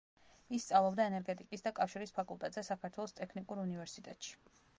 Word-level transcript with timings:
ის 0.57 0.63
სწავლობდა 0.67 1.05
ენერგეტიკის 1.09 1.65
და 1.67 1.73
კავშირის 1.81 2.15
ფაკულტეტზე 2.17 2.65
საქართველოს 2.71 3.15
ტექნიკურ 3.21 3.63
უნივერსიტეტში. 3.67 4.35